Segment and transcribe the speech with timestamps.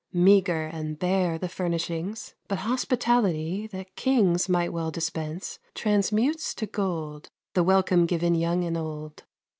[0.13, 7.29] Meager and bare the furnishings, But hospitality that kings Might well dispense, transmutes to gold,
[7.53, 9.25] The welcome given young and old.